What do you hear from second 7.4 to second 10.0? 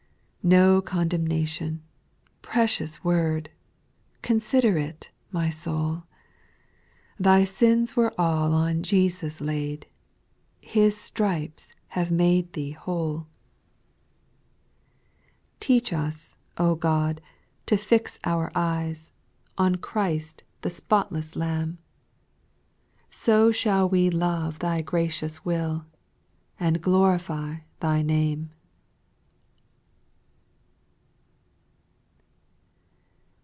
sins were all on Jesus laid,